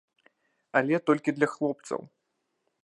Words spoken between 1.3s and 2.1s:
для хлопцаў.